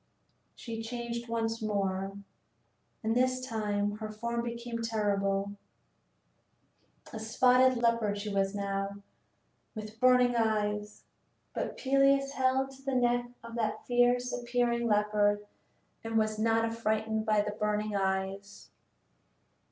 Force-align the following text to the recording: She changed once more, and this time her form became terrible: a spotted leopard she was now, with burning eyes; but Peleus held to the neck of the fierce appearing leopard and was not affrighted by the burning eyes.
She 0.55 0.81
changed 0.81 1.29
once 1.29 1.61
more, 1.61 2.17
and 3.03 3.15
this 3.15 3.39
time 3.39 3.97
her 3.97 4.09
form 4.09 4.41
became 4.41 4.81
terrible: 4.81 5.51
a 7.13 7.19
spotted 7.19 7.77
leopard 7.77 8.17
she 8.17 8.33
was 8.33 8.55
now, 8.55 8.95
with 9.75 9.99
burning 9.99 10.35
eyes; 10.35 11.03
but 11.53 11.77
Peleus 11.77 12.31
held 12.31 12.71
to 12.71 12.81
the 12.81 12.95
neck 12.95 13.29
of 13.43 13.53
the 13.53 13.75
fierce 13.85 14.31
appearing 14.33 14.87
leopard 14.87 15.45
and 16.03 16.17
was 16.17 16.39
not 16.39 16.65
affrighted 16.65 17.23
by 17.23 17.41
the 17.41 17.51
burning 17.51 17.95
eyes. 17.95 18.71